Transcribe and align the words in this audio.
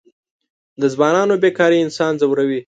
د 0.81 0.83
ځوانانو 0.93 1.33
بېکاري 1.43 1.77
انسان 1.81 2.11
ځوروي. 2.21 2.59